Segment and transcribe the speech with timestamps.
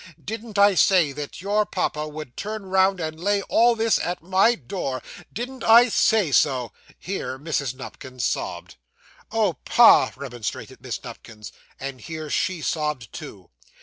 [0.25, 4.55] 'Didn't I say that your papa would turn round and lay all this at my
[4.55, 5.03] door?
[5.31, 7.75] Didn't I say so?' Here Mrs.
[7.75, 8.77] Nupkins sobbed.
[9.31, 11.51] 'Oh, pa!' remonstrated Miss Nupkins.
[11.79, 13.51] And here she sobbed too.